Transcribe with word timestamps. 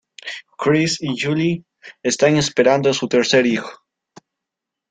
Chris 0.57 0.97
y 0.99 1.15
Julie 1.15 1.63
están 2.01 2.35
esperando 2.35 2.91
su 2.91 3.07
tercer 3.07 3.45
hijo. 3.45 3.71